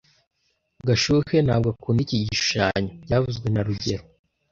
Gashuhe 0.87 1.35
ntabwo 1.45 1.67
akunda 1.73 2.01
iki 2.03 2.15
gishushanyo 2.23 2.89
byavuzwe 3.05 3.47
na 3.51 3.61
rugero 3.67 4.03